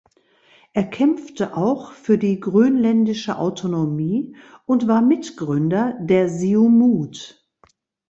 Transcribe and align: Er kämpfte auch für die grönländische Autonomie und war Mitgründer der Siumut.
Er 0.73 0.85
kämpfte 0.89 1.55
auch 1.55 1.91
für 1.91 2.17
die 2.17 2.39
grönländische 2.39 3.37
Autonomie 3.37 4.35
und 4.65 4.87
war 4.87 5.03
Mitgründer 5.03 5.95
der 6.01 6.27
Siumut. 6.27 7.45